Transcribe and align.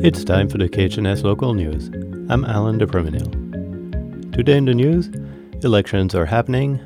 It's 0.00 0.22
time 0.22 0.48
for 0.48 0.58
the 0.58 0.68
KHNS 0.68 1.24
local 1.24 1.54
news. 1.54 1.88
I'm 2.30 2.44
Alan 2.44 2.78
DePerminil. 2.78 4.32
Today 4.32 4.56
in 4.56 4.64
the 4.64 4.72
news, 4.72 5.08
elections 5.64 6.14
are 6.14 6.24
happening, 6.24 6.78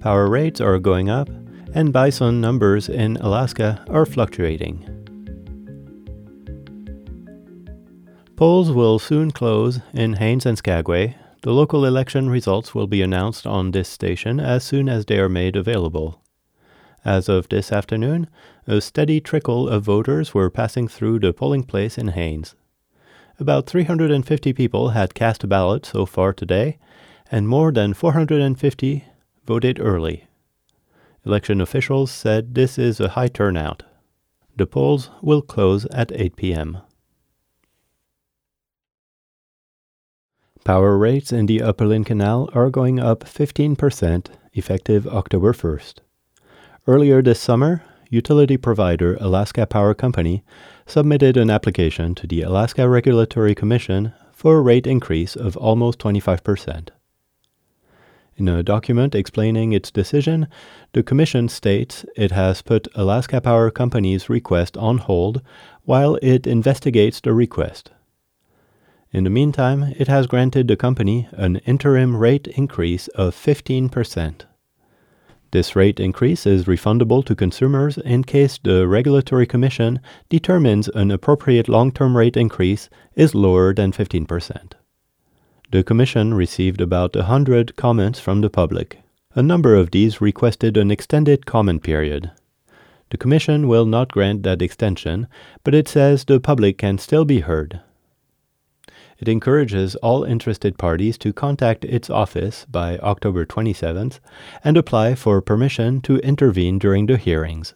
power 0.00 0.28
rates 0.28 0.60
are 0.60 0.78
going 0.78 1.08
up, 1.08 1.30
and 1.74 1.94
bison 1.94 2.42
numbers 2.42 2.90
in 2.90 3.16
Alaska 3.16 3.82
are 3.88 4.04
fluctuating. 4.04 4.86
Polls 8.36 8.70
will 8.70 8.98
soon 8.98 9.30
close 9.30 9.80
in 9.94 10.12
Haines 10.12 10.44
and 10.44 10.58
Skagway. 10.58 11.16
The 11.40 11.54
local 11.54 11.86
election 11.86 12.28
results 12.28 12.74
will 12.74 12.86
be 12.86 13.00
announced 13.00 13.46
on 13.46 13.70
this 13.70 13.88
station 13.88 14.40
as 14.40 14.62
soon 14.62 14.90
as 14.90 15.06
they 15.06 15.18
are 15.18 15.30
made 15.30 15.56
available. 15.56 16.21
As 17.04 17.28
of 17.28 17.48
this 17.48 17.72
afternoon, 17.72 18.28
a 18.66 18.80
steady 18.80 19.20
trickle 19.20 19.68
of 19.68 19.82
voters 19.82 20.34
were 20.34 20.50
passing 20.50 20.86
through 20.86 21.18
the 21.18 21.32
polling 21.32 21.64
place 21.64 21.98
in 21.98 22.08
Haines. 22.08 22.54
About 23.40 23.66
350 23.66 24.52
people 24.52 24.90
had 24.90 25.14
cast 25.14 25.42
a 25.42 25.48
ballot 25.48 25.84
so 25.84 26.06
far 26.06 26.32
today, 26.32 26.78
and 27.30 27.48
more 27.48 27.72
than 27.72 27.92
450 27.92 29.04
voted 29.44 29.80
early. 29.80 30.28
Election 31.26 31.60
officials 31.60 32.10
said 32.10 32.54
this 32.54 32.78
is 32.78 33.00
a 33.00 33.10
high 33.10 33.28
turnout. 33.28 33.82
The 34.56 34.66
polls 34.66 35.10
will 35.22 35.42
close 35.42 35.86
at 35.86 36.12
8 36.12 36.36
p.m. 36.36 36.78
Power 40.64 40.96
rates 40.96 41.32
in 41.32 41.46
the 41.46 41.62
Upper 41.62 41.86
Lynn 41.86 42.04
Canal 42.04 42.48
are 42.54 42.70
going 42.70 43.00
up 43.00 43.24
15% 43.24 44.26
effective 44.52 45.08
October 45.08 45.52
1st. 45.52 45.94
Earlier 46.84 47.22
this 47.22 47.38
summer, 47.38 47.84
utility 48.10 48.56
provider 48.56 49.16
Alaska 49.20 49.68
Power 49.68 49.94
Company 49.94 50.42
submitted 50.84 51.36
an 51.36 51.48
application 51.48 52.16
to 52.16 52.26
the 52.26 52.42
Alaska 52.42 52.88
Regulatory 52.88 53.54
Commission 53.54 54.12
for 54.32 54.56
a 54.56 54.60
rate 54.60 54.88
increase 54.88 55.36
of 55.36 55.56
almost 55.56 56.00
25%. 56.00 56.88
In 58.36 58.48
a 58.48 58.64
document 58.64 59.14
explaining 59.14 59.72
its 59.72 59.92
decision, 59.92 60.48
the 60.92 61.04
Commission 61.04 61.48
states 61.48 62.04
it 62.16 62.32
has 62.32 62.62
put 62.62 62.88
Alaska 62.96 63.40
Power 63.40 63.70
Company's 63.70 64.28
request 64.28 64.76
on 64.76 64.98
hold 64.98 65.40
while 65.84 66.16
it 66.20 66.48
investigates 66.48 67.20
the 67.20 67.32
request. 67.32 67.92
In 69.12 69.22
the 69.22 69.30
meantime, 69.30 69.94
it 69.96 70.08
has 70.08 70.26
granted 70.26 70.66
the 70.66 70.76
company 70.76 71.28
an 71.30 71.58
interim 71.58 72.16
rate 72.16 72.48
increase 72.48 73.06
of 73.08 73.36
15%. 73.36 74.46
This 75.52 75.76
rate 75.76 76.00
increase 76.00 76.46
is 76.46 76.64
refundable 76.64 77.22
to 77.26 77.34
consumers 77.34 77.98
in 77.98 78.24
case 78.24 78.58
the 78.62 78.88
Regulatory 78.88 79.46
Commission 79.46 80.00
determines 80.30 80.88
an 80.88 81.10
appropriate 81.10 81.68
long 81.68 81.92
term 81.92 82.16
rate 82.16 82.38
increase 82.38 82.88
is 83.14 83.34
lower 83.34 83.74
than 83.74 83.92
15%. 83.92 84.72
The 85.70 85.84
Commission 85.84 86.32
received 86.32 86.80
about 86.80 87.14
a 87.16 87.24
hundred 87.24 87.76
comments 87.76 88.18
from 88.18 88.40
the 88.40 88.48
public. 88.48 89.00
A 89.34 89.42
number 89.42 89.74
of 89.74 89.90
these 89.90 90.22
requested 90.22 90.78
an 90.78 90.90
extended 90.90 91.44
comment 91.44 91.82
period. 91.82 92.30
The 93.10 93.18
Commission 93.18 93.68
will 93.68 93.84
not 93.84 94.10
grant 94.10 94.44
that 94.44 94.62
extension, 94.62 95.26
but 95.64 95.74
it 95.74 95.86
says 95.86 96.24
the 96.24 96.40
public 96.40 96.78
can 96.78 96.96
still 96.96 97.26
be 97.26 97.40
heard. 97.40 97.80
It 99.22 99.28
encourages 99.28 99.94
all 100.02 100.24
interested 100.24 100.78
parties 100.78 101.16
to 101.18 101.32
contact 101.32 101.84
its 101.84 102.10
office 102.10 102.66
by 102.68 102.98
October 102.98 103.46
27th 103.46 104.18
and 104.64 104.76
apply 104.76 105.14
for 105.14 105.40
permission 105.40 106.00
to 106.00 106.16
intervene 106.16 106.80
during 106.80 107.06
the 107.06 107.16
hearings. 107.16 107.74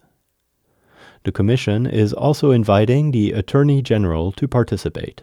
The 1.23 1.31
Commission 1.31 1.87
is 1.87 2.13
also 2.13 2.51
inviting 2.51 3.13
the 3.13 3.31
Attorney 3.31 3.81
General 3.81 4.33
to 4.33 4.49
participate. 4.49 5.23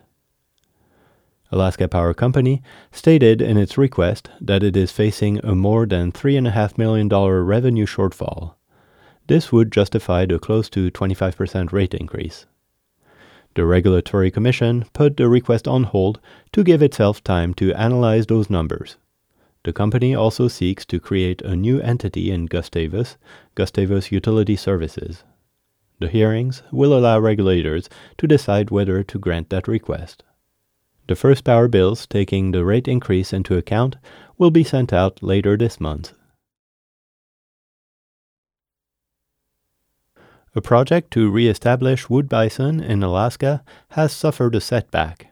Alaska 1.52 1.90
Power 1.90 2.14
Company 2.14 2.64
stated 2.90 3.42
in 3.42 3.58
its 3.58 3.78
request 3.78 4.30
that 4.40 4.64
it 4.64 4.78
is 4.78 4.94
facing 4.94 5.40
a 5.44 5.54
more 5.54 5.86
than 5.86 6.14
$3.5 6.14 6.78
million 6.78 7.10
revenue 7.10 7.86
shortfall. 7.86 8.54
This 9.28 9.52
would 9.52 9.74
justify 9.74 10.26
the 10.26 10.40
close 10.40 10.70
to 10.70 10.90
25% 10.90 11.74
rate 11.74 11.94
increase. 11.94 12.46
The 13.56 13.66
Regulatory 13.66 14.32
Commission 14.32 14.86
put 14.94 15.18
the 15.18 15.30
request 15.30 15.68
on 15.68 15.84
hold 15.84 16.20
to 16.54 16.64
give 16.64 16.82
itself 16.82 17.24
time 17.24 17.54
to 17.56 17.74
analyze 17.74 18.26
those 18.26 18.50
numbers. 18.50 18.98
The 19.64 19.74
company 19.74 20.16
also 20.16 20.48
seeks 20.48 20.86
to 20.88 21.00
create 21.00 21.42
a 21.44 21.56
new 21.56 21.80
entity 21.80 22.32
in 22.32 22.48
Gustavus, 22.48 23.18
Gustavus 23.56 24.12
Utility 24.12 24.56
Services. 24.56 25.24
The 26.00 26.10
hearings 26.10 26.64
will 26.72 26.98
allow 26.98 27.20
regulators 27.20 27.90
to 28.18 28.28
decide 28.28 28.72
whether 28.72 29.04
to 29.04 29.20
grant 29.20 29.50
that 29.52 29.68
request. 29.68 30.24
The 31.08 31.16
first 31.16 31.44
power 31.44 31.68
bills 31.68 32.08
taking 32.08 32.52
the 32.52 32.66
rate 32.66 32.88
increase 32.88 33.32
into 33.32 33.56
account 33.56 33.98
will 34.38 34.52
be 34.52 34.64
sent 34.64 34.92
out 34.92 35.22
later 35.22 35.56
this 35.56 35.80
month. 35.80 36.14
A 40.56 40.62
project 40.62 41.12
to 41.12 41.32
re-establish 41.32 42.10
wood 42.10 42.30
bison 42.30 42.80
in 42.80 43.02
Alaska 43.02 43.64
has 43.90 44.14
suffered 44.14 44.54
a 44.54 44.62
setback. 44.62 45.28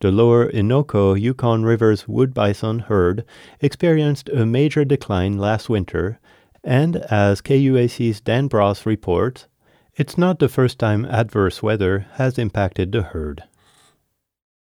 The 0.00 0.12
lower 0.12 0.48
Innoko 0.48 1.20
Yukon 1.20 1.64
River's 1.64 2.06
wood 2.06 2.32
bison 2.32 2.80
herd 2.80 3.24
experienced 3.60 4.28
a 4.28 4.46
major 4.46 4.84
decline 4.84 5.38
last 5.38 5.68
winter, 5.68 6.20
and 6.62 6.96
as 6.96 7.42
KUAC's 7.42 8.20
Dan 8.20 8.46
Bross 8.46 8.86
reports, 8.86 9.48
it's 9.96 10.16
not 10.16 10.38
the 10.38 10.48
first 10.48 10.78
time 10.78 11.04
adverse 11.04 11.62
weather 11.62 12.06
has 12.12 12.38
impacted 12.38 12.92
the 12.92 13.02
herd. 13.02 13.44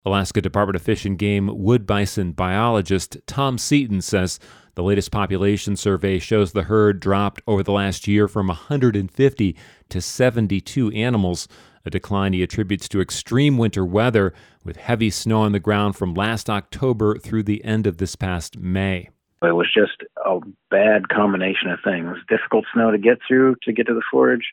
Alaska 0.07 0.41
Department 0.43 0.77
of 0.77 0.83
Fish 0.83 1.05
and 1.05 1.19
Game 1.19 1.51
wood 1.53 1.87
bison 1.87 2.33
biologist 2.33 3.17
Tom 3.27 3.57
Seaton 3.57 4.03
says 4.03 4.39
the 4.75 4.83
latest 4.83 5.11
population 5.11 5.77
survey 5.77 6.19
shows 6.19 6.53
the 6.53 6.65
herd 6.65 7.01
dropped 7.01 7.41
over 7.47 7.63
the 7.63 7.73
last 7.73 8.07
year 8.07 8.29
from 8.29 8.49
150 8.49 9.57
to 9.89 10.01
72 10.01 10.91
animals, 10.91 11.49
a 11.87 11.91
decline 11.91 12.33
he 12.33 12.43
attributes 12.43 12.89
to 12.89 13.01
extreme 13.01 13.57
winter 13.57 13.85
weather 13.85 14.35
with 14.65 14.77
heavy 14.77 15.11
snow 15.11 15.43
on 15.43 15.53
the 15.53 15.61
ground 15.61 15.97
from 15.97 16.13
last 16.13 16.51
October 16.51 17.17
through 17.19 17.45
the 17.45 17.65
end 17.65 17.87
of 17.87 17.99
this 17.99 18.17
past 18.17 18.59
May. 18.59 19.09
It 19.43 19.53
was 19.53 19.71
just 19.73 20.03
a 20.25 20.41
bad 20.71 21.09
combination 21.09 21.71
of 21.71 21.79
things. 21.85 22.17
Difficult 22.29 22.65
snow 22.73 22.91
to 22.91 22.99
get 22.99 23.19
through 23.27 23.57
to 23.63 23.73
get 23.73 23.87
to 23.87 23.95
the 23.95 24.03
forage, 24.11 24.53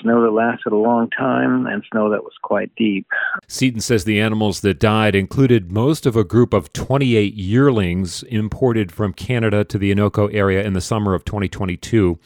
snow 0.00 0.22
that 0.22 0.30
lasted 0.30 0.72
a 0.72 0.76
long 0.76 1.10
time, 1.10 1.66
and 1.66 1.84
snow 1.90 2.10
that 2.10 2.24
was 2.24 2.34
quite 2.42 2.74
deep. 2.76 3.06
Seaton 3.46 3.80
says 3.80 4.04
the 4.04 4.20
animals 4.20 4.60
that 4.60 4.78
died 4.78 5.14
included 5.14 5.72
most 5.72 6.06
of 6.06 6.16
a 6.16 6.24
group 6.24 6.52
of 6.52 6.72
28 6.72 7.34
yearlings 7.34 8.22
imported 8.24 8.92
from 8.92 9.12
Canada 9.12 9.64
to 9.64 9.78
the 9.78 9.94
Innoko 9.94 10.32
area 10.32 10.64
in 10.64 10.72
the 10.72 10.80
summer 10.80 11.14
of 11.14 11.24
2022. 11.24 12.18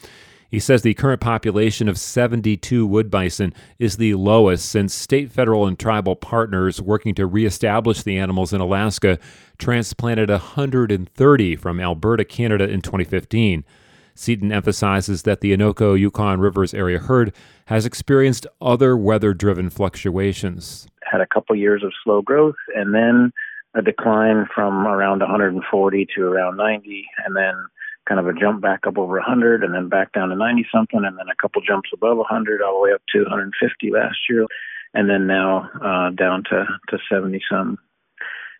He 0.53 0.59
says 0.59 0.83
the 0.83 0.93
current 0.93 1.19
population 1.19 1.89
of 1.89 1.97
72 1.97 2.85
wood 2.85 3.09
bison 3.09 3.55
is 3.79 3.97
the 3.97 4.13
lowest 4.13 4.69
since 4.69 4.93
state, 4.93 5.31
federal, 5.31 5.65
and 5.65 5.79
tribal 5.79 6.15
partners 6.15 6.79
working 6.79 7.15
to 7.15 7.25
reestablish 7.25 8.03
the 8.03 8.19
animals 8.19 8.53
in 8.53 8.61
Alaska 8.61 9.17
transplanted 9.57 10.29
130 10.29 11.55
from 11.55 11.79
Alberta, 11.79 12.23
Canada 12.23 12.69
in 12.69 12.81
2015. 12.81 13.65
Seaton 14.15 14.51
emphasizes 14.51 15.23
that 15.23 15.41
the 15.41 15.55
Innoko 15.55 15.97
Yukon 15.99 16.39
Rivers 16.39 16.73
area 16.73 16.99
herd 16.99 17.33
has 17.67 17.85
experienced 17.85 18.45
other 18.61 18.95
weather 18.95 19.33
driven 19.33 19.69
fluctuations. 19.69 20.87
Had 21.03 21.21
a 21.21 21.27
couple 21.27 21.55
years 21.55 21.83
of 21.83 21.91
slow 22.03 22.21
growth 22.21 22.55
and 22.75 22.93
then 22.93 23.31
a 23.75 23.81
decline 23.81 24.47
from 24.53 24.85
around 24.85 25.19
140 25.19 26.07
to 26.15 26.21
around 26.21 26.57
90, 26.57 27.05
and 27.25 27.35
then 27.35 27.53
kind 28.07 28.19
of 28.19 28.27
a 28.27 28.39
jump 28.39 28.61
back 28.61 28.85
up 28.85 28.97
over 28.97 29.13
100, 29.13 29.63
and 29.63 29.73
then 29.73 29.89
back 29.89 30.11
down 30.11 30.29
to 30.29 30.35
90 30.35 30.67
something, 30.73 31.03
and 31.03 31.17
then 31.17 31.27
a 31.31 31.41
couple 31.41 31.61
jumps 31.61 31.89
above 31.93 32.17
100, 32.17 32.61
all 32.61 32.75
the 32.75 32.83
way 32.83 32.93
up 32.93 33.01
to 33.13 33.21
150 33.21 33.91
last 33.91 34.17
year, 34.29 34.45
and 34.93 35.09
then 35.09 35.25
now 35.25 35.69
uh, 35.81 36.09
down 36.11 36.43
to, 36.49 36.65
to 36.89 36.97
70 37.11 37.41
some. 37.49 37.77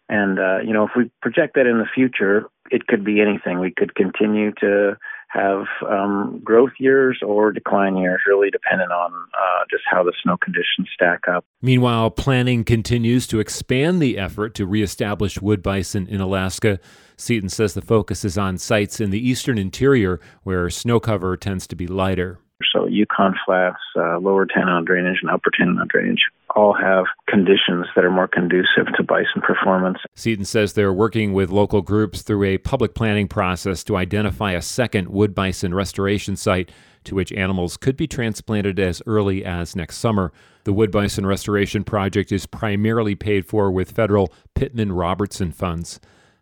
And, 0.10 0.40
uh, 0.40 0.60
you 0.66 0.74
know, 0.74 0.86
if 0.86 0.92
we 0.96 1.12
project 1.22 1.56
that 1.56 1.68
in 1.68 1.78
the 1.78 1.88
future, 1.94 2.48
it 2.72 2.88
could 2.88 3.04
be 3.04 3.22
anything. 3.22 3.60
We 3.60 3.74
could 3.76 3.96
continue 3.96 4.52
to 4.60 4.98
have 5.34 5.66
um, 5.90 6.40
growth 6.44 6.74
years 6.80 7.20
or 7.26 7.52
decline 7.52 7.98
years, 7.98 8.22
really 8.28 8.52
dependent 8.52 8.92
on 8.92 9.12
uh, 9.12 9.66
just 9.70 9.84
how 9.90 10.04
the 10.04 10.14
snow 10.22 10.38
conditions 10.38 10.88
stack 10.94 11.22
up. 11.28 11.44
Meanwhile, 11.62 12.12
planning 12.12 12.64
continues 12.64 13.26
to 13.28 13.40
expand 13.40 14.02
the 14.02 14.18
effort 14.18 14.54
to 14.56 14.68
reestablish 14.68 15.42
wood 15.42 15.64
bison 15.64 16.08
in 16.08 16.22
Alaska. 16.22 16.80
Seaton 17.18 17.50
says 17.50 17.74
the 17.74 17.82
focus 17.82 18.24
is 18.24 18.38
on 18.38 18.58
sites 18.58 19.00
in 19.00 19.10
the 19.10 19.28
eastern 19.28 19.58
interior 19.58 20.20
where 20.44 20.70
snow 20.70 21.00
cover 21.00 21.36
tends 21.36 21.66
to 21.68 21.76
be 21.76 21.88
lighter. 21.88 22.40
So 22.72 22.88
Yukon 22.88 23.36
Flats, 23.46 23.78
uh, 23.96 24.20
lower 24.20 24.46
Tanana 24.46 24.84
drainage, 24.86 25.20
and 25.22 25.30
upper 25.30 25.50
Tanana 25.58 25.86
drainage 25.88 26.24
all 26.56 26.74
have 26.74 27.06
conditions 27.28 27.88
that 27.96 28.06
are 28.06 28.12
more 28.12 28.28
conducive 28.28 28.86
to 28.96 29.04
bison 29.04 29.42
performance. 29.42 29.98
Seaton 30.16 30.46
says 30.46 30.74
they're 30.74 30.94
working 30.94 31.34
with 31.34 31.50
local 31.50 31.82
groups 31.82 32.22
through 32.22 32.44
a 32.44 32.58
public 32.60 32.94
planning 32.94 33.28
process 33.28 33.84
to 33.86 33.98
identify 33.98 34.52
a 34.52 34.62
second 34.62 35.10
wood 35.10 35.34
bison 35.34 35.74
restoration 35.74 36.36
site 36.36 36.72
to 37.04 37.16
which 37.16 37.32
animals 37.34 37.78
could 37.78 37.98
be 37.98 38.08
transplanted 38.08 38.80
as 38.80 39.02
early 39.06 39.44
as 39.44 39.76
next 39.76 39.98
summer. 39.98 40.32
The 40.64 40.74
Wood 40.74 40.92
Bison 40.92 41.26
Restoration 41.26 41.84
Project 41.84 42.32
is 42.32 42.46
primarily 42.46 43.16
paid 43.16 43.46
for 43.46 43.70
with 43.70 43.92
federal 43.92 44.32
Pittman 44.56 44.94
Robertson 44.94 45.52
funds. 45.52 46.00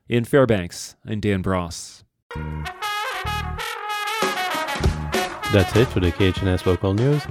In 0.07 0.25
Fairbanks, 0.25 0.95
I'm 1.05 1.19
Dan 1.19 1.41
Bross. 1.41 2.03
That's 5.51 5.75
it 5.75 5.89
for 5.89 5.99
the 5.99 6.13
KHNS 6.13 6.65
local 6.65 6.93
news. 6.93 7.23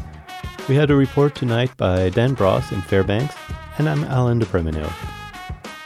We 0.69 0.75
had 0.75 0.91
a 0.91 0.95
report 0.95 1.35
tonight 1.35 1.75
by 1.79 2.11
Dan 2.11 2.35
Bross 2.35 2.71
in 2.71 2.83
Fairbanks, 2.83 3.35
and 3.79 3.89
I'm 3.89 4.05
Alan 4.05 4.39
DePrimino. 4.39 4.93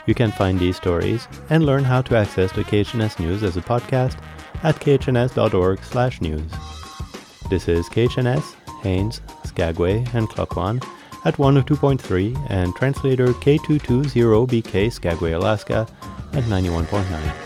You 0.05 0.15
can 0.15 0.33
find 0.33 0.59
these 0.59 0.75
stories 0.75 1.29
and 1.49 1.65
learn 1.65 1.85
how 1.85 2.01
to 2.01 2.17
access 2.17 2.51
the 2.51 2.65
KHNS 2.65 3.19
news 3.19 3.41
as 3.41 3.55
a 3.55 3.61
podcast 3.61 4.17
at 4.63 4.75
khns.org 4.81 5.81
slash 5.85 6.19
news. 6.19 6.51
This 7.49 7.69
is 7.69 7.87
KHNS, 7.87 8.55
Haines, 8.81 9.21
Skagway, 9.45 10.05
and 10.13 10.27
Klukwan 10.27 10.85
at 11.23 11.37
102.3 11.37 12.47
and 12.49 12.75
translator 12.75 13.27
K220BK 13.27 14.91
Skagway, 14.91 15.31
Alaska 15.31 15.87
at 16.33 16.43
91.9. 16.43 17.44